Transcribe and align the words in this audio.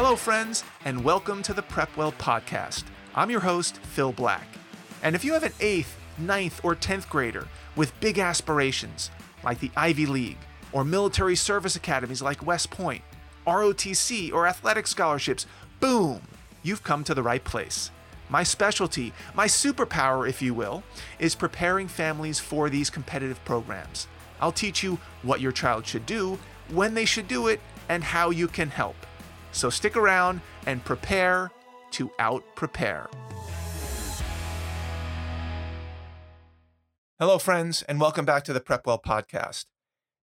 Hello, 0.00 0.14
friends, 0.14 0.62
and 0.84 1.02
welcome 1.02 1.42
to 1.42 1.52
the 1.52 1.60
PrepWell 1.60 2.14
Podcast. 2.18 2.84
I'm 3.16 3.32
your 3.32 3.40
host, 3.40 3.78
Phil 3.78 4.12
Black. 4.12 4.46
And 5.02 5.16
if 5.16 5.24
you 5.24 5.32
have 5.32 5.42
an 5.42 5.50
eighth, 5.58 5.98
ninth, 6.16 6.60
or 6.62 6.76
10th 6.76 7.08
grader 7.08 7.48
with 7.74 7.98
big 7.98 8.20
aspirations, 8.20 9.10
like 9.42 9.58
the 9.58 9.72
Ivy 9.76 10.06
League, 10.06 10.38
or 10.70 10.84
military 10.84 11.34
service 11.34 11.74
academies 11.74 12.22
like 12.22 12.46
West 12.46 12.70
Point, 12.70 13.02
ROTC, 13.44 14.32
or 14.32 14.46
athletic 14.46 14.86
scholarships, 14.86 15.46
boom, 15.80 16.22
you've 16.62 16.84
come 16.84 17.02
to 17.02 17.12
the 17.12 17.24
right 17.24 17.42
place. 17.42 17.90
My 18.28 18.44
specialty, 18.44 19.12
my 19.34 19.48
superpower, 19.48 20.28
if 20.28 20.40
you 20.40 20.54
will, 20.54 20.84
is 21.18 21.34
preparing 21.34 21.88
families 21.88 22.38
for 22.38 22.70
these 22.70 22.88
competitive 22.88 23.44
programs. 23.44 24.06
I'll 24.40 24.52
teach 24.52 24.80
you 24.80 25.00
what 25.24 25.40
your 25.40 25.50
child 25.50 25.88
should 25.88 26.06
do, 26.06 26.38
when 26.68 26.94
they 26.94 27.04
should 27.04 27.26
do 27.26 27.48
it, 27.48 27.58
and 27.88 28.04
how 28.04 28.30
you 28.30 28.46
can 28.46 28.70
help. 28.70 28.94
So 29.52 29.70
stick 29.70 29.96
around 29.96 30.40
and 30.66 30.84
prepare 30.84 31.50
to 31.92 32.10
out 32.18 32.44
prepare. 32.54 33.08
Hello, 37.18 37.38
friends, 37.38 37.82
and 37.82 38.00
welcome 38.00 38.24
back 38.24 38.44
to 38.44 38.52
the 38.52 38.60
PrepWell 38.60 39.02
Podcast. 39.02 39.64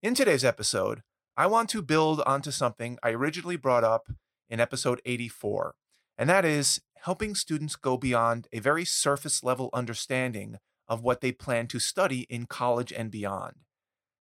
In 0.01 0.13
today's 0.13 0.45
episode, 0.45 1.01
I 1.35 1.48
want 1.48 1.70
to 1.70 1.81
build 1.81 2.21
onto 2.25 2.51
something 2.51 2.98
I 3.03 3.09
originally 3.09 3.57
brought 3.57 3.84
up 3.84 4.07
in 4.49 4.61
episode 4.61 5.01
84, 5.05 5.76
and 6.17 6.29
that 6.29 6.45
is 6.45 6.79
helping 7.01 7.35
students 7.35 7.76
go 7.76 7.98
beyond 7.98 8.48
a 8.53 8.59
very 8.59 8.85
surface 8.85 9.43
level 9.43 9.70
understanding 9.73 10.57
of 10.87 11.01
what 11.01 11.20
they 11.20 11.31
plan 11.34 11.67
to 11.67 11.79
study 11.79 12.21
in 12.29 12.45
college 12.45 12.93
and 12.93 13.12
beyond. 13.12 13.55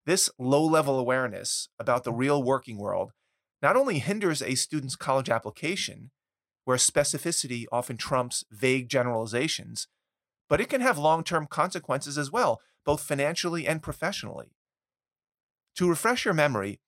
This 0.07 0.29
low 0.39 0.65
level 0.65 0.99
awareness 0.99 1.69
about 1.79 2.03
the 2.05 2.13
real 2.13 2.43
working 2.43 2.79
world 2.79 3.13
not 3.65 3.77
only 3.77 3.99
hinders 3.99 4.43
a 4.43 4.57
student's 4.57 4.95
college 4.95 5.31
application, 5.31 6.11
where 6.67 6.77
specificity 6.77 7.65
often 7.73 7.97
trumps 7.97 8.45
vague 8.51 8.91
generalizations, 8.91 9.89
but 10.51 10.61
it 10.61 10.69
can 10.69 10.83
have 10.83 10.99
long 10.99 11.25
term 11.25 11.47
consequences 11.47 12.19
as 12.19 12.31
well, 12.31 12.61
both 12.85 13.01
financially 13.01 13.67
and 13.67 13.83
professionally. 13.83 14.53
To 15.77 15.89
refresh 15.89 16.27
your 16.27 16.35
memory, 16.35 16.79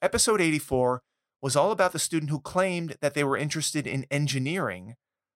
episode 0.00 0.40
84 0.40 1.02
was 1.42 1.54
all 1.54 1.70
about 1.70 1.92
the 1.92 1.98
student 1.98 2.30
who 2.30 2.40
claimed 2.40 2.96
that 3.02 3.12
they 3.12 3.24
were 3.24 3.36
interested 3.36 3.86
in 3.86 4.06
engineering, 4.10 4.94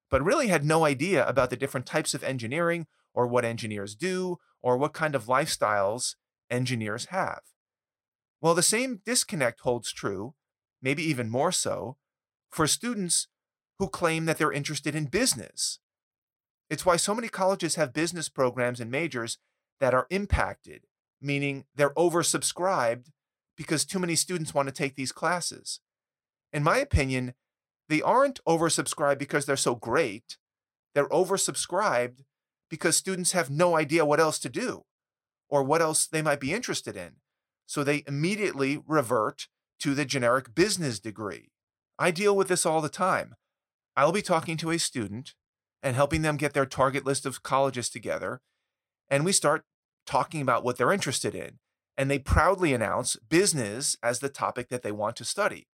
but 0.09 0.23
really 0.23 0.47
had 0.47 0.65
no 0.65 0.83
idea 0.83 1.27
about 1.27 1.51
the 1.51 1.57
different 1.57 1.85
types 1.85 2.15
of 2.15 2.23
engineering 2.23 2.87
or 3.13 3.27
what 3.27 3.45
engineers 3.45 3.93
do 3.93 4.37
or 4.63 4.77
what 4.77 4.93
kind 4.93 5.13
of 5.13 5.25
lifestyles 5.25 6.15
engineers 6.49 7.05
have. 7.11 7.41
Well, 8.41 8.55
the 8.55 8.63
same 8.63 9.01
disconnect 9.05 9.59
holds 9.59 9.93
true 9.93 10.33
maybe 10.81 11.03
even 11.03 11.29
more 11.29 11.51
so, 11.51 11.97
for 12.49 12.67
students 12.67 13.27
who 13.79 13.87
claim 13.87 14.25
that 14.25 14.37
they're 14.37 14.51
interested 14.51 14.95
in 14.95 15.05
business. 15.05 15.79
It's 16.69 16.85
why 16.85 16.97
so 16.97 17.15
many 17.15 17.29
colleges 17.29 17.75
have 17.75 17.93
business 17.93 18.29
programs 18.29 18.79
and 18.79 18.91
majors 18.91 19.37
that 19.79 19.93
are 19.93 20.07
impacted, 20.09 20.85
meaning 21.21 21.65
they're 21.75 21.91
oversubscribed 21.91 23.07
because 23.55 23.85
too 23.85 23.99
many 23.99 24.15
students 24.15 24.53
want 24.53 24.67
to 24.67 24.73
take 24.73 24.95
these 24.95 25.11
classes. 25.11 25.79
In 26.51 26.63
my 26.63 26.77
opinion, 26.77 27.33
they 27.89 28.01
aren't 28.01 28.43
oversubscribed 28.45 29.17
because 29.17 29.45
they're 29.45 29.55
so 29.55 29.75
great. 29.75 30.37
They're 30.93 31.09
oversubscribed 31.09 32.23
because 32.69 32.97
students 32.97 33.31
have 33.31 33.49
no 33.49 33.77
idea 33.77 34.05
what 34.05 34.19
else 34.19 34.39
to 34.39 34.49
do 34.49 34.83
or 35.49 35.63
what 35.63 35.81
else 35.81 36.05
they 36.05 36.21
might 36.21 36.39
be 36.39 36.53
interested 36.53 36.95
in. 36.95 37.17
So 37.65 37.83
they 37.83 38.03
immediately 38.07 38.81
revert 38.85 39.47
to 39.79 39.93
the 39.93 40.05
generic 40.05 40.55
business 40.55 40.99
degree. 40.99 41.51
I 41.99 42.11
deal 42.11 42.35
with 42.35 42.47
this 42.47 42.65
all 42.65 42.81
the 42.81 42.89
time. 42.89 43.35
I'll 43.95 44.11
be 44.11 44.21
talking 44.21 44.57
to 44.57 44.71
a 44.71 44.79
student 44.79 45.33
and 45.81 45.95
helping 45.95 46.21
them 46.21 46.37
get 46.37 46.53
their 46.53 46.65
target 46.65 47.05
list 47.05 47.25
of 47.25 47.43
colleges 47.43 47.89
together, 47.89 48.41
and 49.09 49.23
we 49.23 49.31
start 49.31 49.63
talking 50.05 50.41
about 50.41 50.63
what 50.63 50.77
they're 50.77 50.91
interested 50.91 51.35
in. 51.35 51.59
And 51.97 52.11
they 52.11 52.19
proudly 52.19 52.73
announce 52.73 53.15
business 53.15 53.97
as 54.03 54.19
the 54.19 54.29
topic 54.29 54.69
that 54.69 54.83
they 54.83 54.91
want 54.91 55.15
to 55.15 55.25
study. 55.25 55.67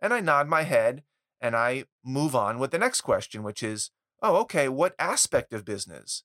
And 0.00 0.12
I 0.12 0.20
nod 0.20 0.48
my 0.48 0.62
head 0.62 1.02
and 1.40 1.56
I 1.56 1.84
move 2.04 2.36
on 2.36 2.58
with 2.58 2.72
the 2.72 2.78
next 2.78 3.00
question, 3.00 3.42
which 3.42 3.62
is, 3.62 3.90
oh, 4.22 4.36
okay, 4.42 4.68
what 4.68 4.94
aspect 4.98 5.52
of 5.52 5.64
business? 5.64 6.24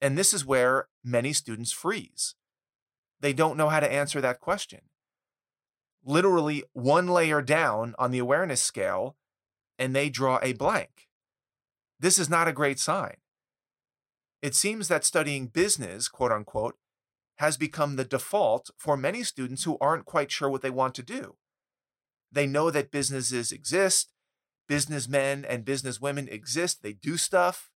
And 0.00 0.18
this 0.18 0.34
is 0.34 0.44
where 0.44 0.88
many 1.04 1.32
students 1.32 1.70
freeze. 1.70 2.34
They 3.20 3.32
don't 3.32 3.56
know 3.56 3.68
how 3.68 3.80
to 3.80 3.90
answer 3.90 4.20
that 4.20 4.40
question 4.40 4.80
literally 6.04 6.64
one 6.72 7.08
layer 7.08 7.42
down 7.42 7.94
on 7.98 8.10
the 8.10 8.18
awareness 8.18 8.62
scale 8.62 9.16
and 9.78 9.94
they 9.94 10.08
draw 10.08 10.38
a 10.42 10.52
blank. 10.52 11.08
This 11.98 12.18
is 12.18 12.28
not 12.28 12.48
a 12.48 12.52
great 12.52 12.78
sign. 12.78 13.16
It 14.42 14.54
seems 14.54 14.88
that 14.88 15.04
studying 15.04 15.46
business, 15.46 16.08
quote 16.08 16.32
unquote, 16.32 16.76
has 17.36 17.56
become 17.56 17.96
the 17.96 18.04
default 18.04 18.70
for 18.76 18.96
many 18.96 19.22
students 19.22 19.64
who 19.64 19.78
aren't 19.80 20.04
quite 20.04 20.30
sure 20.30 20.48
what 20.48 20.62
they 20.62 20.70
want 20.70 20.94
to 20.96 21.02
do. 21.02 21.36
They 22.30 22.46
know 22.46 22.70
that 22.70 22.90
businesses 22.90 23.52
exist, 23.52 24.10
businessmen 24.68 25.44
and 25.44 25.64
businesswomen 25.64 26.30
exist, 26.30 26.82
they 26.82 26.92
do 26.92 27.16
stuff, 27.16 27.70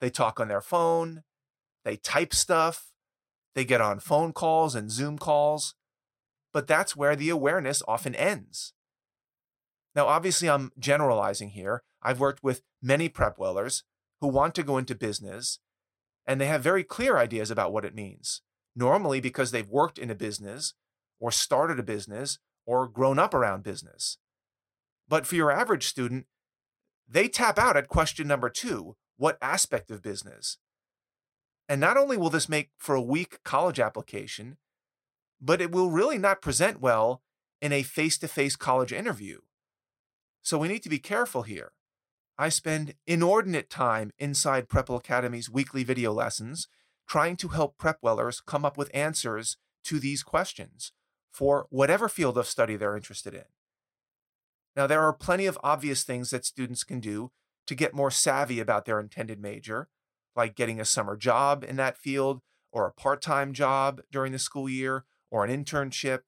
they 0.00 0.10
talk 0.10 0.40
on 0.40 0.48
their 0.48 0.60
phone, 0.60 1.22
they 1.84 1.96
type 1.96 2.34
stuff, 2.34 2.92
they 3.54 3.64
get 3.64 3.80
on 3.80 4.00
phone 4.00 4.32
calls 4.32 4.74
and 4.74 4.90
Zoom 4.90 5.18
calls 5.18 5.74
but 6.56 6.66
that's 6.66 6.96
where 6.96 7.14
the 7.14 7.28
awareness 7.28 7.82
often 7.86 8.14
ends. 8.14 8.72
Now, 9.94 10.06
obviously, 10.06 10.48
I'm 10.48 10.72
generalizing 10.78 11.50
here. 11.50 11.82
I've 12.02 12.18
worked 12.18 12.42
with 12.42 12.62
many 12.80 13.10
PrepWellers 13.10 13.82
who 14.22 14.28
want 14.28 14.54
to 14.54 14.62
go 14.62 14.78
into 14.78 14.94
business 14.94 15.58
and 16.26 16.40
they 16.40 16.46
have 16.46 16.62
very 16.62 16.82
clear 16.82 17.18
ideas 17.18 17.50
about 17.50 17.74
what 17.74 17.84
it 17.84 17.94
means. 17.94 18.40
Normally, 18.74 19.20
because 19.20 19.50
they've 19.50 19.68
worked 19.68 19.98
in 19.98 20.10
a 20.10 20.14
business 20.14 20.72
or 21.20 21.30
started 21.30 21.78
a 21.78 21.82
business 21.82 22.38
or 22.64 22.88
grown 22.88 23.18
up 23.18 23.34
around 23.34 23.62
business. 23.62 24.16
But 25.06 25.26
for 25.26 25.34
your 25.34 25.50
average 25.52 25.86
student, 25.86 26.24
they 27.06 27.28
tap 27.28 27.58
out 27.58 27.76
at 27.76 27.88
question 27.88 28.26
number 28.26 28.48
two 28.48 28.96
what 29.18 29.36
aspect 29.42 29.90
of 29.90 30.00
business? 30.00 30.56
And 31.68 31.82
not 31.82 31.98
only 31.98 32.16
will 32.16 32.30
this 32.30 32.48
make 32.48 32.70
for 32.78 32.94
a 32.94 33.02
weak 33.02 33.40
college 33.44 33.78
application, 33.78 34.56
but 35.40 35.60
it 35.60 35.70
will 35.70 35.90
really 35.90 36.18
not 36.18 36.42
present 36.42 36.80
well 36.80 37.22
in 37.60 37.72
a 37.72 37.82
face 37.82 38.18
to 38.18 38.28
face 38.28 38.56
college 38.56 38.92
interview. 38.92 39.38
So 40.42 40.58
we 40.58 40.68
need 40.68 40.82
to 40.82 40.88
be 40.88 40.98
careful 40.98 41.42
here. 41.42 41.72
I 42.38 42.50
spend 42.50 42.94
inordinate 43.06 43.70
time 43.70 44.12
inside 44.18 44.68
PrepWell 44.68 45.00
Academy's 45.00 45.50
weekly 45.50 45.84
video 45.84 46.12
lessons 46.12 46.68
trying 47.08 47.36
to 47.36 47.48
help 47.48 47.78
PrepWellers 47.78 48.44
come 48.44 48.64
up 48.64 48.76
with 48.76 48.90
answers 48.94 49.56
to 49.84 49.98
these 49.98 50.22
questions 50.22 50.92
for 51.32 51.66
whatever 51.70 52.08
field 52.08 52.36
of 52.36 52.46
study 52.46 52.76
they're 52.76 52.96
interested 52.96 53.34
in. 53.34 53.44
Now, 54.74 54.86
there 54.86 55.02
are 55.02 55.12
plenty 55.12 55.46
of 55.46 55.58
obvious 55.62 56.02
things 56.02 56.30
that 56.30 56.44
students 56.44 56.84
can 56.84 57.00
do 57.00 57.30
to 57.66 57.74
get 57.74 57.94
more 57.94 58.10
savvy 58.10 58.60
about 58.60 58.84
their 58.84 59.00
intended 59.00 59.40
major, 59.40 59.88
like 60.34 60.54
getting 60.54 60.80
a 60.80 60.84
summer 60.84 61.16
job 61.16 61.64
in 61.66 61.76
that 61.76 61.96
field 61.96 62.42
or 62.72 62.86
a 62.86 62.92
part 62.92 63.22
time 63.22 63.52
job 63.52 64.02
during 64.12 64.32
the 64.32 64.38
school 64.38 64.68
year 64.68 65.04
or 65.30 65.44
an 65.44 65.64
internship. 65.64 66.20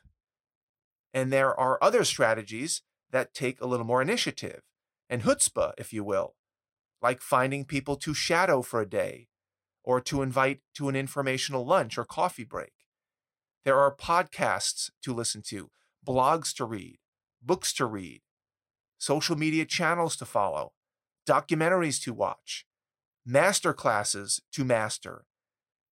And 1.14 1.32
there 1.32 1.58
are 1.58 1.82
other 1.82 2.04
strategies 2.04 2.82
that 3.10 3.34
take 3.34 3.60
a 3.60 3.66
little 3.66 3.86
more 3.86 4.02
initiative 4.02 4.62
and 5.08 5.22
chutzpah, 5.22 5.72
if 5.78 5.92
you 5.92 6.04
will, 6.04 6.34
like 7.00 7.20
finding 7.20 7.64
people 7.64 7.96
to 7.96 8.12
shadow 8.12 8.62
for 8.62 8.80
a 8.80 8.88
day 8.88 9.28
or 9.82 10.00
to 10.02 10.22
invite 10.22 10.60
to 10.74 10.88
an 10.88 10.96
informational 10.96 11.64
lunch 11.64 11.96
or 11.96 12.04
coffee 12.04 12.44
break. 12.44 12.72
There 13.64 13.78
are 13.78 13.94
podcasts 13.94 14.90
to 15.02 15.14
listen 15.14 15.42
to, 15.48 15.70
blogs 16.06 16.54
to 16.56 16.64
read, 16.64 16.98
books 17.42 17.72
to 17.74 17.86
read, 17.86 18.22
social 18.98 19.36
media 19.36 19.64
channels 19.64 20.16
to 20.16 20.24
follow, 20.24 20.72
documentaries 21.26 22.02
to 22.02 22.12
watch, 22.12 22.66
master 23.24 23.72
classes 23.72 24.40
to 24.52 24.64
master, 24.64 25.24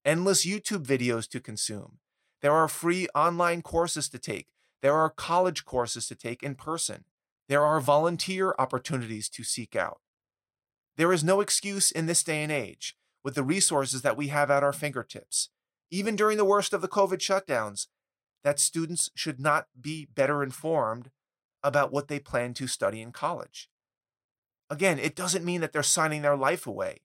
endless 0.05 0.47
YouTube 0.47 0.85
videos 0.85 1.29
to 1.29 1.41
consume, 1.41 1.99
there 2.47 2.55
are 2.55 2.69
free 2.69 3.09
online 3.13 3.61
courses 3.61 4.09
to 4.09 4.21
take. 4.21 4.47
There 4.81 4.95
are 4.95 5.11
college 5.11 5.65
courses 5.65 6.07
to 6.07 6.15
take 6.15 6.45
in 6.45 6.55
person. 6.55 7.03
There 7.49 7.65
are 7.65 7.81
volunteer 7.81 8.55
opportunities 8.57 9.29
to 9.31 9.43
seek 9.43 9.75
out. 9.75 9.99
There 10.97 11.13
is 11.13 11.25
no 11.25 11.41
excuse 11.41 11.91
in 11.91 12.07
this 12.07 12.23
day 12.23 12.45
and 12.45 12.53
age 12.53 12.97
with 13.25 13.35
the 13.35 13.43
resources 13.43 14.03
that 14.03 14.17
we 14.17 14.29
have 14.29 14.49
at 14.49 14.63
our 14.63 14.73
fingertips, 14.73 15.49
even 15.91 16.15
during 16.15 16.37
the 16.37 16.45
worst 16.45 16.73
of 16.73 16.83
the 16.83 16.87
COVID 16.87 17.19
shutdowns, 17.19 17.89
that 18.45 18.61
students 18.61 19.11
should 19.17 19.41
not 19.41 19.67
be 19.81 20.07
better 20.15 20.41
informed 20.41 21.11
about 21.65 21.91
what 21.91 22.07
they 22.07 22.21
plan 22.21 22.55
to 22.55 22.69
study 22.69 23.03
in 23.03 23.11
college. 23.11 23.69
Again, 24.71 25.01
it 25.01 25.17
doesn't 25.17 25.45
mean 25.45 25.63
that 25.63 25.73
they're 25.73 25.83
signing 25.83 26.23
their 26.23 26.37
life 26.37 26.65
away. 26.65 26.99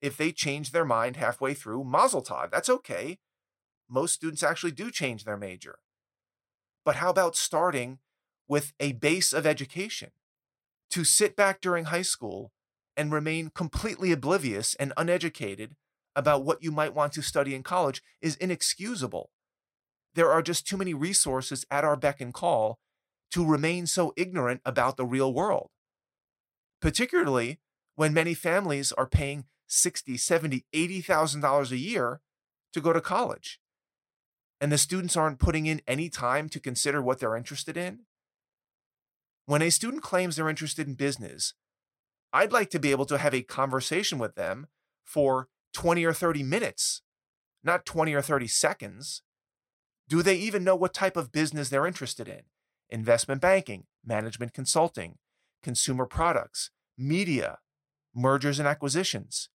If 0.00 0.16
they 0.16 0.32
change 0.32 0.72
their 0.72 0.84
mind 0.84 1.14
halfway 1.14 1.54
through, 1.54 1.84
mazel 1.84 2.24
tov, 2.24 2.50
that's 2.50 2.68
okay 2.68 3.20
most 3.88 4.14
students 4.14 4.42
actually 4.42 4.72
do 4.72 4.90
change 4.90 5.24
their 5.24 5.36
major. 5.36 5.78
But 6.84 6.96
how 6.96 7.10
about 7.10 7.36
starting 7.36 7.98
with 8.48 8.72
a 8.78 8.92
base 8.92 9.32
of 9.32 9.46
education? 9.46 10.10
to 10.94 11.02
sit 11.02 11.34
back 11.34 11.60
during 11.60 11.86
high 11.86 12.02
school 12.02 12.52
and 12.96 13.12
remain 13.12 13.50
completely 13.52 14.12
oblivious 14.12 14.76
and 14.76 14.92
uneducated 14.96 15.74
about 16.14 16.44
what 16.44 16.62
you 16.62 16.70
might 16.70 16.94
want 16.94 17.12
to 17.12 17.20
study 17.20 17.52
in 17.52 17.64
college 17.64 18.00
is 18.22 18.36
inexcusable. 18.36 19.30
There 20.14 20.30
are 20.30 20.40
just 20.40 20.68
too 20.68 20.76
many 20.76 20.94
resources 20.94 21.66
at 21.68 21.82
our 21.82 21.96
beck 21.96 22.20
and 22.20 22.32
call 22.32 22.78
to 23.32 23.44
remain 23.44 23.88
so 23.88 24.12
ignorant 24.16 24.60
about 24.64 24.96
the 24.96 25.04
real 25.04 25.34
world, 25.34 25.70
particularly 26.80 27.58
when 27.96 28.14
many 28.14 28.32
families 28.32 28.92
are 28.92 29.08
paying 29.08 29.46
60, 29.66 30.16
70, 30.16 30.64
80,000 30.72 31.40
dollars 31.40 31.72
a 31.72 31.76
year 31.76 32.20
to 32.72 32.80
go 32.80 32.92
to 32.92 33.00
college. 33.00 33.58
And 34.64 34.72
the 34.72 34.78
students 34.78 35.14
aren't 35.14 35.40
putting 35.40 35.66
in 35.66 35.82
any 35.86 36.08
time 36.08 36.48
to 36.48 36.58
consider 36.58 37.02
what 37.02 37.18
they're 37.18 37.36
interested 37.36 37.76
in. 37.76 38.06
When 39.44 39.60
a 39.60 39.68
student 39.68 40.02
claims 40.02 40.36
they're 40.36 40.48
interested 40.48 40.88
in 40.88 40.94
business, 40.94 41.52
I'd 42.32 42.50
like 42.50 42.70
to 42.70 42.78
be 42.78 42.90
able 42.90 43.04
to 43.04 43.18
have 43.18 43.34
a 43.34 43.42
conversation 43.42 44.18
with 44.18 44.36
them 44.36 44.68
for 45.04 45.48
20 45.74 46.02
or 46.06 46.14
30 46.14 46.42
minutes, 46.44 47.02
not 47.62 47.84
20 47.84 48.14
or 48.14 48.22
30 48.22 48.46
seconds. 48.46 49.20
Do 50.08 50.22
they 50.22 50.36
even 50.36 50.64
know 50.64 50.76
what 50.76 50.94
type 50.94 51.18
of 51.18 51.30
business 51.30 51.68
they're 51.68 51.86
interested 51.86 52.26
in? 52.26 52.44
Investment 52.88 53.42
banking, 53.42 53.84
management 54.02 54.54
consulting, 54.54 55.18
consumer 55.62 56.06
products, 56.06 56.70
media, 56.96 57.58
mergers 58.14 58.58
and 58.58 58.66
acquisitions, 58.66 59.50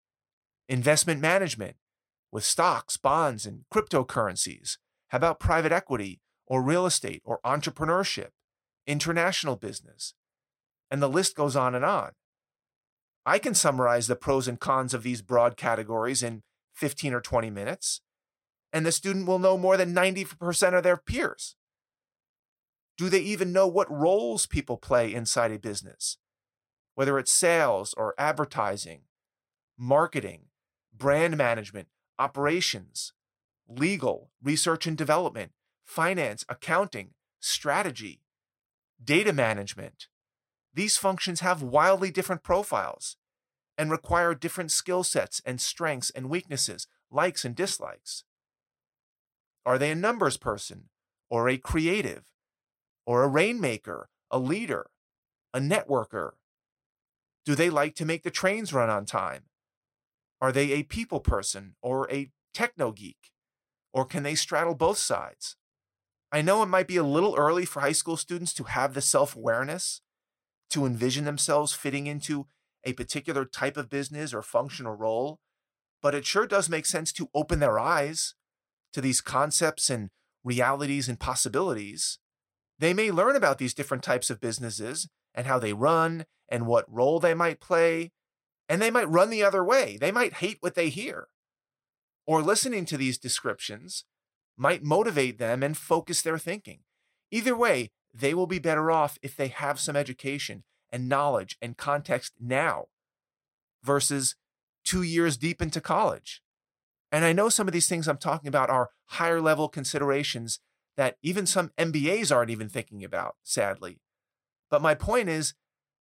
investment 0.69 1.22
management 1.22 1.76
with 2.31 2.44
stocks, 2.44 2.99
bonds, 2.99 3.46
and 3.46 3.64
cryptocurrencies. 3.72 4.76
How 5.08 5.16
about 5.16 5.40
private 5.40 5.72
equity 5.72 6.20
or 6.46 6.62
real 6.62 6.87
estate 6.87 7.22
or 7.25 7.40
entrepreneurship, 7.44 8.31
international 8.87 9.56
business? 9.56 10.14
And 10.90 11.02
the 11.02 11.08
list 11.08 11.34
goes 11.34 11.56
on 11.56 11.75
and 11.75 11.84
on. 11.84 12.12
I 13.26 13.38
can 13.38 13.55
summarize 13.55 14.06
the 14.06 14.16
pros 14.16 14.49
and 14.49 14.58
cons 14.58 14.94
of 14.94 15.02
these 15.02 15.20
broad 15.20 15.56
categories 15.56 16.22
in 16.22 16.43
15 16.75 17.12
or 17.12 17.20
20 17.20 17.50
minutes, 17.50 18.00
and 18.72 18.87
the 18.87 18.93
student 18.93 19.26
will 19.26 19.38
know 19.38 19.58
more 19.58 19.76
than 19.76 19.94
90% 19.94 20.76
of 20.76 20.82
their 20.82 20.96
peers. 20.96 21.56
Do 22.96 23.08
they 23.08 23.20
even 23.20 23.52
know 23.52 23.66
what 23.66 23.90
roles 23.90 24.46
people 24.46 24.76
play 24.76 25.12
inside 25.12 25.52
a 25.52 25.58
business? 25.58 26.19
Whether 26.94 27.19
it's 27.19 27.32
sales 27.32 27.94
or 27.96 28.14
advertising, 28.19 29.02
marketing, 29.78 30.46
brand 30.96 31.37
management, 31.37 31.88
operations, 32.19 33.12
legal, 33.69 34.31
research 34.43 34.87
and 34.87 34.97
development, 34.97 35.53
finance, 35.85 36.44
accounting, 36.49 37.11
strategy, 37.41 38.23
data 39.03 39.32
management. 39.32 40.09
These 40.75 40.97
functions 40.97 41.41
have 41.41 41.62
wildly 41.62 42.11
different 42.11 42.43
profiles 42.43 43.17
and 43.76 43.91
require 43.91 44.35
different 44.35 44.73
skill 44.73 45.05
sets 45.05 45.41
and 45.44 45.61
strengths 45.61 46.11
and 46.11 46.29
weaknesses, 46.29 46.87
likes 47.11 47.44
and 47.44 47.55
dislikes. 47.55 48.25
Are 49.65 49.79
they 49.79 49.91
a 49.91 49.94
numbers 49.94 50.37
person 50.37 50.88
or 51.31 51.49
a 51.49 51.59
creative 51.59 52.25
or 53.06 53.23
a 53.23 53.29
rainmaker, 53.29 54.09
a 54.31 54.38
leader, 54.38 54.91
a 55.55 55.61
networker? 55.61 56.32
Do 57.44 57.55
they 57.55 57.70
like 57.70 57.94
to 57.97 58.05
make 58.05 58.25
the 58.25 58.31
trains 58.31 58.73
run 58.73 58.91
on 58.91 59.06
time? 59.06 59.44
Are 60.41 60.53
they 60.53 60.73
a 60.73 60.82
people 60.82 61.20
person 61.20 61.75
or 61.82 62.11
a 62.11 62.31
techno 62.53 62.93
geek? 62.93 63.32
Or 63.98 64.04
can 64.04 64.22
they 64.22 64.36
straddle 64.36 64.76
both 64.76 64.98
sides? 64.98 65.56
I 66.30 66.40
know 66.40 66.62
it 66.62 66.66
might 66.66 66.86
be 66.86 66.98
a 66.98 67.02
little 67.02 67.34
early 67.34 67.64
for 67.64 67.80
high 67.80 67.90
school 67.90 68.16
students 68.16 68.54
to 68.54 68.62
have 68.62 68.94
the 68.94 69.00
self 69.00 69.34
awareness 69.34 70.02
to 70.70 70.86
envision 70.86 71.24
themselves 71.24 71.72
fitting 71.72 72.06
into 72.06 72.46
a 72.84 72.92
particular 72.92 73.44
type 73.44 73.76
of 73.76 73.90
business 73.90 74.32
or 74.32 74.40
function 74.40 74.86
or 74.86 74.94
role, 74.94 75.40
but 76.00 76.14
it 76.14 76.24
sure 76.24 76.46
does 76.46 76.68
make 76.68 76.86
sense 76.86 77.10
to 77.10 77.28
open 77.34 77.58
their 77.58 77.76
eyes 77.76 78.36
to 78.92 79.00
these 79.00 79.20
concepts 79.20 79.90
and 79.90 80.10
realities 80.44 81.08
and 81.08 81.18
possibilities. 81.18 82.20
They 82.78 82.94
may 82.94 83.10
learn 83.10 83.34
about 83.34 83.58
these 83.58 83.74
different 83.74 84.04
types 84.04 84.30
of 84.30 84.40
businesses 84.40 85.08
and 85.34 85.44
how 85.44 85.58
they 85.58 85.72
run 85.72 86.24
and 86.48 86.68
what 86.68 86.84
role 86.88 87.18
they 87.18 87.34
might 87.34 87.58
play 87.58 88.12
and 88.68 88.80
they 88.80 88.92
might 88.92 89.10
run 89.10 89.30
the 89.30 89.42
other 89.42 89.64
way. 89.64 89.98
They 90.00 90.12
might 90.12 90.34
hate 90.34 90.58
what 90.60 90.76
they 90.76 90.88
hear. 90.88 91.26
Or 92.28 92.42
listening 92.42 92.84
to 92.84 92.98
these 92.98 93.16
descriptions 93.16 94.04
might 94.54 94.84
motivate 94.84 95.38
them 95.38 95.62
and 95.62 95.75
focus 95.75 96.20
their 96.20 96.36
thinking. 96.36 96.80
Either 97.30 97.56
way, 97.56 97.90
they 98.12 98.34
will 98.34 98.46
be 98.46 98.58
better 98.58 98.90
off 98.90 99.19
if 99.22 99.34
they 99.34 99.48
have 99.48 99.80
some 99.80 99.96
education 99.96 100.64
and 100.92 101.08
knowledge 101.08 101.56
and 101.62 101.78
context 101.78 102.34
now 102.38 102.88
versus 103.82 104.36
two 104.84 105.02
years 105.02 105.38
deep 105.38 105.62
into 105.62 105.80
college. 105.80 106.42
And 107.10 107.25
I 107.25 107.32
know 107.32 107.48
some 107.48 107.66
of 107.66 107.72
these 107.72 107.88
things 107.88 108.06
I'm 108.06 108.19
talking 108.19 108.48
about 108.48 108.69
are 108.69 108.90
higher 109.06 109.40
level 109.40 109.70
considerations 109.70 110.60
that 110.98 111.16
even 111.22 111.46
some 111.46 111.70
MBAs 111.78 112.31
aren't 112.31 112.50
even 112.50 112.69
thinking 112.69 113.02
about, 113.02 113.36
sadly. 113.42 114.02
But 114.69 114.82
my 114.82 114.94
point 114.94 115.31
is 115.31 115.54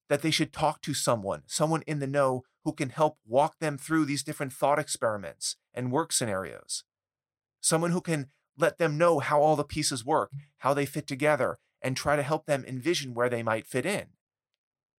that 0.10 0.24
they 0.24 0.32
should 0.32 0.52
talk 0.52 0.82
to 0.82 0.94
someone, 0.94 1.44
someone 1.46 1.84
in 1.88 2.00
the 2.00 2.06
know 2.06 2.44
who 2.68 2.74
can 2.74 2.90
help 2.90 3.18
walk 3.26 3.60
them 3.60 3.78
through 3.78 4.04
these 4.04 4.24
different 4.24 4.52
thought 4.52 4.78
experiments 4.78 5.56
and 5.74 5.90
work 5.90 6.12
scenarios. 6.12 6.84
Someone 7.62 7.92
who 7.92 8.02
can 8.02 8.28
let 8.58 8.78
them 8.78 8.98
know 8.98 9.20
how 9.20 9.42
all 9.42 9.56
the 9.56 9.64
pieces 9.64 10.04
work, 10.04 10.34
how 10.58 10.74
they 10.74 10.86
fit 10.86 11.08
together, 11.08 11.60
and 11.82 11.96
try 11.96 12.18
to 12.18 12.22
help 12.24 12.46
them 12.46 12.66
envision 12.68 13.14
where 13.14 13.30
they 13.30 13.42
might 13.42 13.66
fit 13.68 13.86
in. 13.86 14.08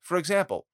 For 0.00 0.16
example, 0.16 0.66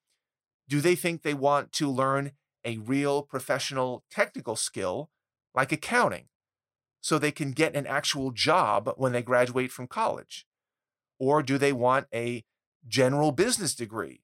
do 0.69 0.81
they 0.81 0.95
think 0.95 1.23
they 1.23 1.35
want 1.35 1.73
to 1.73 1.91
learn 1.91 2.31
a 2.65 2.79
real 2.79 3.23
professional 3.25 4.05
technical 4.09 4.55
skill 4.55 5.11
like 5.53 5.73
accounting 5.73 6.27
so 7.01 7.19
they 7.19 7.33
can 7.33 7.51
get 7.51 7.75
an 7.75 7.89
actual 7.89 8.31
job 8.31 8.93
when 8.97 9.11
they 9.11 9.21
graduate 9.21 9.73
from 9.73 9.89
college? 9.89 10.47
Or 11.19 11.43
do 11.43 11.59
they 11.59 11.73
want 11.73 12.07
a 12.15 12.45
general 12.87 13.33
business 13.33 13.75
degree 13.75 14.23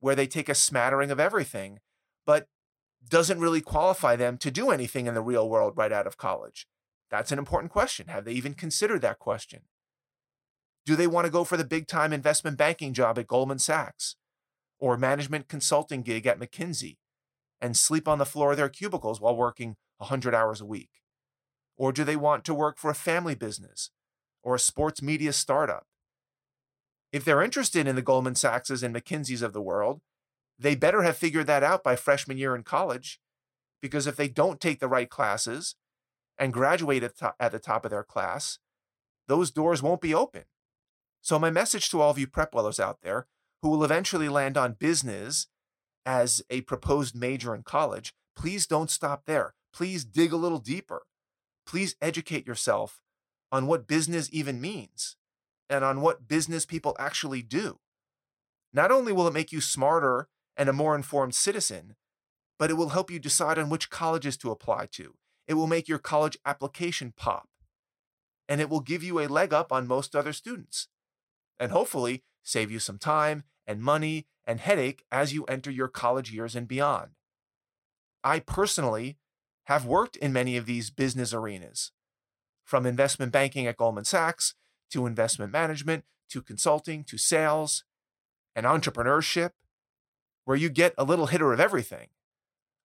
where 0.00 0.14
they 0.14 0.26
take 0.26 0.48
a 0.48 0.54
smattering 0.54 1.10
of 1.10 1.20
everything 1.20 1.80
but 2.26 2.48
doesn't 3.08 3.40
really 3.40 3.60
qualify 3.60 4.16
them 4.16 4.36
to 4.38 4.50
do 4.50 4.70
anything 4.70 5.06
in 5.06 5.14
the 5.14 5.22
real 5.22 5.48
world 5.48 5.74
right 5.76 5.92
out 5.92 6.06
of 6.06 6.16
college? 6.16 6.66
That's 7.10 7.32
an 7.32 7.38
important 7.38 7.72
question. 7.72 8.08
Have 8.08 8.24
they 8.24 8.32
even 8.32 8.54
considered 8.54 9.00
that 9.02 9.18
question? 9.18 9.62
Do 10.84 10.96
they 10.96 11.06
want 11.06 11.24
to 11.24 11.32
go 11.32 11.44
for 11.44 11.56
the 11.56 11.64
big 11.64 11.86
time 11.86 12.12
investment 12.12 12.56
banking 12.56 12.92
job 12.92 13.18
at 13.18 13.26
Goldman 13.26 13.58
Sachs 13.58 14.16
or 14.78 14.96
management 14.96 15.48
consulting 15.48 16.02
gig 16.02 16.26
at 16.26 16.38
McKinsey 16.38 16.96
and 17.60 17.76
sleep 17.76 18.06
on 18.06 18.18
the 18.18 18.26
floor 18.26 18.52
of 18.52 18.56
their 18.56 18.68
cubicles 18.68 19.20
while 19.20 19.36
working 19.36 19.76
100 19.98 20.34
hours 20.34 20.60
a 20.60 20.66
week? 20.66 20.90
Or 21.76 21.92
do 21.92 22.04
they 22.04 22.16
want 22.16 22.44
to 22.44 22.54
work 22.54 22.78
for 22.78 22.90
a 22.90 22.94
family 22.94 23.34
business 23.34 23.90
or 24.42 24.54
a 24.54 24.60
sports 24.60 25.02
media 25.02 25.32
startup? 25.32 25.86
If 27.12 27.24
they're 27.24 27.42
interested 27.42 27.86
in 27.86 27.96
the 27.96 28.02
Goldman 28.02 28.34
Sachs's 28.34 28.82
and 28.82 28.94
McKinsey's 28.94 29.42
of 29.42 29.52
the 29.52 29.62
world, 29.62 30.00
they 30.58 30.74
better 30.74 31.02
have 31.02 31.16
figured 31.16 31.46
that 31.46 31.62
out 31.62 31.84
by 31.84 31.96
freshman 31.96 32.38
year 32.38 32.54
in 32.54 32.62
college. 32.62 33.20
Because 33.82 34.06
if 34.06 34.16
they 34.16 34.28
don't 34.28 34.60
take 34.60 34.80
the 34.80 34.88
right 34.88 35.08
classes 35.08 35.76
and 36.38 36.52
graduate 36.52 37.02
at, 37.02 37.52
the 37.52 37.58
top 37.58 37.84
of 37.84 37.90
their 37.90 38.02
class, 38.02 38.58
those 39.28 39.50
doors 39.50 39.82
won't 39.82 40.00
be 40.00 40.14
open. 40.14 40.44
So, 41.20 41.38
my 41.38 41.50
message 41.50 41.90
to 41.90 42.00
all 42.00 42.10
of 42.10 42.18
you 42.18 42.26
PrepWellers 42.26 42.80
out 42.80 42.98
there 43.02 43.26
who 43.62 43.68
will 43.68 43.84
eventually 43.84 44.28
land 44.28 44.56
on 44.56 44.72
business 44.72 45.48
as 46.04 46.42
a 46.50 46.60
proposed 46.62 47.16
major 47.16 47.54
in 47.54 47.62
college, 47.62 48.14
please 48.36 48.66
don't 48.66 48.90
stop 48.90 49.24
there. 49.26 49.54
Please 49.72 50.04
dig 50.04 50.32
a 50.32 50.36
little 50.36 50.58
deeper. 50.58 51.02
Please 51.66 51.96
educate 52.00 52.46
yourself 52.46 53.00
on 53.50 53.66
what 53.66 53.88
business 53.88 54.28
even 54.32 54.60
means 54.60 55.16
and 55.68 55.84
on 55.84 56.00
what 56.00 56.28
business 56.28 56.64
people 56.64 56.96
actually 56.98 57.42
do. 57.42 57.80
Not 58.72 58.92
only 58.92 59.12
will 59.12 59.26
it 59.26 59.34
make 59.34 59.52
you 59.52 59.60
smarter 59.60 60.28
and 60.56 60.68
a 60.68 60.72
more 60.72 60.94
informed 60.94 61.34
citizen, 61.34 61.96
but 62.58 62.70
it 62.70 62.74
will 62.74 62.90
help 62.90 63.10
you 63.10 63.18
decide 63.18 63.58
on 63.58 63.68
which 63.68 63.90
colleges 63.90 64.36
to 64.38 64.50
apply 64.50 64.86
to. 64.92 65.14
It 65.46 65.54
will 65.54 65.66
make 65.66 65.88
your 65.88 65.98
college 65.98 66.38
application 66.44 67.12
pop. 67.16 67.48
And 68.48 68.60
it 68.60 68.70
will 68.70 68.80
give 68.80 69.02
you 69.02 69.20
a 69.20 69.28
leg 69.28 69.52
up 69.52 69.72
on 69.72 69.86
most 69.86 70.14
other 70.14 70.32
students. 70.32 70.88
And 71.58 71.72
hopefully 71.72 72.22
save 72.42 72.70
you 72.70 72.78
some 72.78 72.98
time 72.98 73.42
and 73.66 73.82
money 73.82 74.26
and 74.46 74.60
headache 74.60 75.04
as 75.10 75.34
you 75.34 75.44
enter 75.44 75.70
your 75.70 75.88
college 75.88 76.32
years 76.32 76.54
and 76.54 76.68
beyond. 76.68 77.10
I 78.22 78.38
personally 78.40 79.18
have 79.64 79.84
worked 79.84 80.16
in 80.16 80.32
many 80.32 80.56
of 80.56 80.66
these 80.66 80.90
business 80.90 81.32
arenas, 81.32 81.90
from 82.64 82.86
investment 82.86 83.32
banking 83.32 83.66
at 83.66 83.76
Goldman 83.76 84.04
Sachs 84.04 84.54
to 84.90 85.06
investment 85.06 85.52
management 85.52 86.04
to 86.30 86.42
consulting 86.42 87.02
to 87.04 87.18
sales 87.18 87.84
and 88.54 88.64
entrepreneurship 88.64 89.50
where 90.46 90.56
you 90.56 90.70
get 90.70 90.94
a 90.96 91.04
little 91.04 91.26
hitter 91.26 91.52
of 91.52 91.58
everything. 91.58 92.06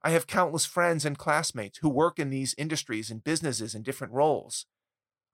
I 0.04 0.10
have 0.10 0.26
countless 0.26 0.66
friends 0.66 1.06
and 1.06 1.16
classmates 1.16 1.78
who 1.78 1.90
work 1.90 2.18
in 2.18 2.32
these 2.32 2.56
industries 2.58 3.12
and 3.12 3.24
businesses 3.24 3.76
in 3.76 3.84
different 3.84 4.14
roles. 4.14 4.66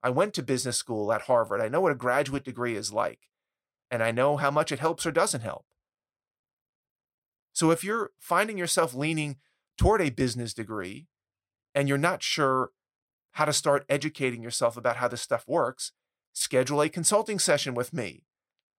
I 0.02 0.10
went 0.10 0.34
to 0.34 0.42
business 0.42 0.76
school 0.76 1.10
at 1.10 1.22
Harvard. 1.22 1.62
I 1.62 1.68
know 1.68 1.80
what 1.80 1.90
a 1.90 1.96
graduate 1.96 2.44
degree 2.44 2.76
is 2.76 2.92
like, 2.92 3.30
and 3.90 4.02
I 4.02 4.10
know 4.10 4.36
how 4.36 4.50
much 4.50 4.70
it 4.70 4.78
helps 4.78 5.06
or 5.06 5.10
doesn't 5.10 5.40
help. 5.40 5.64
So 7.54 7.70
if 7.70 7.82
you're 7.82 8.10
finding 8.20 8.58
yourself 8.58 8.94
leaning 8.94 9.36
toward 9.78 10.02
a 10.02 10.10
business 10.10 10.52
degree 10.52 11.06
and 11.74 11.88
you're 11.88 11.96
not 11.96 12.22
sure 12.22 12.72
how 13.32 13.46
to 13.46 13.54
start 13.54 13.86
educating 13.88 14.42
yourself 14.42 14.76
about 14.76 14.96
how 14.96 15.08
this 15.08 15.22
stuff 15.22 15.44
works, 15.48 15.92
schedule 16.34 16.82
a 16.82 16.90
consulting 16.90 17.38
session 17.38 17.74
with 17.74 17.94
me 17.94 18.26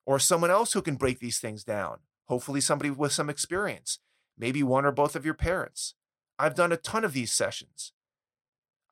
or 0.06 0.20
someone 0.20 0.52
else 0.52 0.74
who 0.74 0.84
can 0.84 0.96
break 0.98 1.20
these 1.20 1.40
things 1.40 1.64
down. 1.64 1.98
Hopefully, 2.30 2.62
somebody 2.62 2.92
with 2.92 3.12
some 3.12 3.30
experience, 3.30 4.00
maybe 4.38 4.64
one 4.64 4.86
or 4.86 4.92
both 4.92 5.16
of 5.16 5.26
your 5.26 5.34
parents. 5.34 5.96
I've 6.38 6.56
done 6.56 6.72
a 6.72 6.78
ton 6.78 7.04
of 7.04 7.14
these 7.14 7.34
sessions. 7.34 7.92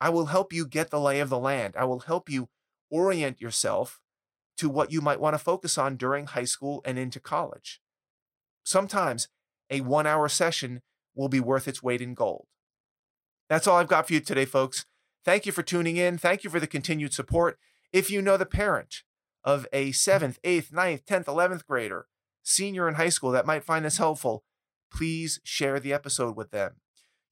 I 0.00 0.10
will 0.10 0.26
help 0.26 0.52
you 0.52 0.66
get 0.66 0.90
the 0.90 1.00
lay 1.00 1.20
of 1.20 1.30
the 1.30 1.38
land. 1.38 1.74
I 1.78 1.84
will 1.84 2.00
help 2.00 2.28
you 2.28 2.48
orient 2.90 3.40
yourself 3.40 4.00
to 4.58 4.68
what 4.68 4.92
you 4.92 5.00
might 5.00 5.20
want 5.20 5.34
to 5.34 5.38
focus 5.38 5.78
on 5.78 5.96
during 5.96 6.26
high 6.26 6.44
school 6.44 6.82
and 6.84 6.98
into 6.98 7.20
college. 7.20 7.80
Sometimes 8.64 9.28
a 9.70 9.80
one 9.82 10.06
hour 10.06 10.28
session 10.28 10.82
will 11.14 11.28
be 11.28 11.40
worth 11.40 11.68
its 11.68 11.82
weight 11.82 12.00
in 12.02 12.14
gold. 12.14 12.46
That's 13.48 13.66
all 13.66 13.78
I've 13.78 13.88
got 13.88 14.08
for 14.08 14.14
you 14.14 14.20
today, 14.20 14.44
folks. 14.44 14.84
Thank 15.24 15.46
you 15.46 15.52
for 15.52 15.62
tuning 15.62 15.96
in. 15.96 16.18
Thank 16.18 16.42
you 16.42 16.50
for 16.50 16.60
the 16.60 16.66
continued 16.66 17.12
support. 17.12 17.58
If 17.92 18.10
you 18.10 18.20
know 18.20 18.36
the 18.36 18.46
parent 18.46 19.02
of 19.44 19.66
a 19.72 19.92
seventh, 19.92 20.38
eighth, 20.44 20.72
ninth, 20.72 21.06
10th, 21.06 21.24
11th 21.26 21.64
grader, 21.64 22.06
senior 22.48 22.88
in 22.88 22.94
high 22.94 23.08
school 23.08 23.30
that 23.32 23.46
might 23.46 23.64
find 23.64 23.84
this 23.84 23.98
helpful, 23.98 24.42
please 24.90 25.40
share 25.44 25.78
the 25.78 25.92
episode 25.92 26.36
with 26.36 26.50
them. 26.50 26.76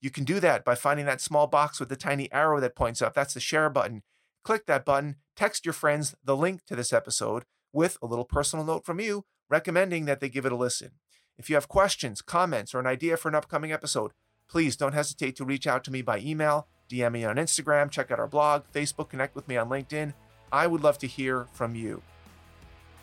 You 0.00 0.10
can 0.10 0.24
do 0.24 0.40
that 0.40 0.64
by 0.64 0.74
finding 0.74 1.06
that 1.06 1.20
small 1.20 1.46
box 1.46 1.80
with 1.80 1.88
the 1.88 1.96
tiny 1.96 2.30
arrow 2.32 2.60
that 2.60 2.76
points 2.76 3.00
up. 3.00 3.14
That's 3.14 3.34
the 3.34 3.40
share 3.40 3.70
button. 3.70 4.02
Click 4.44 4.66
that 4.66 4.84
button, 4.84 5.16
text 5.34 5.64
your 5.64 5.72
friends 5.72 6.14
the 6.22 6.36
link 6.36 6.64
to 6.66 6.76
this 6.76 6.92
episode 6.92 7.44
with 7.72 7.98
a 8.00 8.06
little 8.06 8.24
personal 8.24 8.64
note 8.64 8.84
from 8.84 9.00
you 9.00 9.24
recommending 9.48 10.04
that 10.04 10.20
they 10.20 10.28
give 10.28 10.46
it 10.46 10.52
a 10.52 10.56
listen. 10.56 10.92
If 11.38 11.50
you 11.50 11.56
have 11.56 11.68
questions, 11.68 12.22
comments, 12.22 12.74
or 12.74 12.80
an 12.80 12.86
idea 12.86 13.16
for 13.16 13.28
an 13.28 13.34
upcoming 13.34 13.72
episode, 13.72 14.12
please 14.48 14.76
don't 14.76 14.94
hesitate 14.94 15.36
to 15.36 15.44
reach 15.44 15.66
out 15.66 15.84
to 15.84 15.90
me 15.90 16.02
by 16.02 16.18
email, 16.18 16.68
DM 16.90 17.12
me 17.12 17.24
on 17.24 17.36
Instagram, 17.36 17.90
check 17.90 18.10
out 18.10 18.20
our 18.20 18.28
blog, 18.28 18.64
Facebook, 18.72 19.08
connect 19.08 19.34
with 19.34 19.48
me 19.48 19.56
on 19.56 19.68
LinkedIn. 19.68 20.14
I 20.52 20.66
would 20.66 20.82
love 20.82 20.98
to 20.98 21.06
hear 21.06 21.46
from 21.52 21.74
you. 21.74 22.02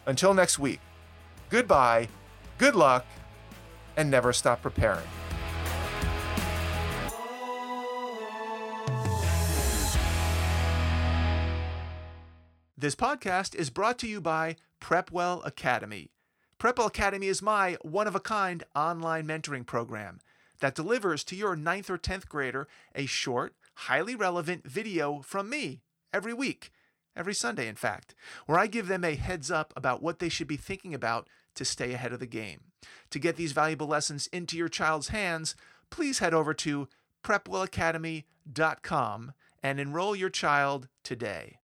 Until 0.06 0.34
next 0.34 0.60
week, 0.60 0.80
goodbye, 1.50 2.08
good 2.58 2.76
luck, 2.76 3.06
and 3.98 4.10
never 4.10 4.34
stop 4.34 4.62
preparing. 4.62 5.08
This 12.84 12.96
podcast 12.96 13.56
is 13.56 13.70
brought 13.70 13.98
to 14.00 14.08
you 14.08 14.20
by 14.20 14.58
PrepWell 14.82 15.46
Academy. 15.46 16.12
PrepWell 16.60 16.88
Academy 16.88 17.28
is 17.28 17.42
my 17.42 17.78
one 17.82 18.08
of 18.08 18.16
a 18.16 18.20
kind 18.20 18.62
online 18.76 19.26
mentoring 19.26 19.66
program 19.66 20.20
that 20.60 20.76
delivers 20.76 21.24
to 21.26 21.36
your 21.38 21.56
9th 21.56 21.90
or 21.90 21.98
10th 21.98 22.28
grader 22.28 22.68
a 22.94 23.06
short, 23.06 23.54
highly 23.76 24.16
relevant 24.16 24.68
video 24.68 25.22
from 25.22 25.50
me 25.50 25.82
every 26.12 26.34
week, 26.34 26.72
every 27.16 27.34
Sunday, 27.34 27.68
in 27.68 27.76
fact, 27.76 28.16
where 28.46 28.58
I 28.58 28.68
give 28.68 28.88
them 28.88 29.04
a 29.04 29.16
heads 29.16 29.52
up 29.52 29.74
about 29.76 30.02
what 30.02 30.20
they 30.20 30.30
should 30.30 30.48
be 30.48 30.58
thinking 30.58 30.94
about 30.94 31.28
to 31.56 31.66
stay 31.66 31.94
ahead 31.94 32.14
of 32.14 32.20
the 32.20 32.26
game. 32.26 32.62
To 33.12 33.20
get 33.20 33.36
these 33.36 33.52
valuable 33.52 33.88
lessons 33.88 34.28
into 34.28 34.58
your 34.58 34.70
child's 34.70 35.10
hands, 35.10 35.56
please 35.90 36.20
head 36.20 36.34
over 36.34 36.54
to 36.56 36.88
prepwellacademy.com 37.24 39.32
and 39.62 39.80
enroll 39.80 40.16
your 40.16 40.30
child 40.30 40.88
today. 41.04 41.60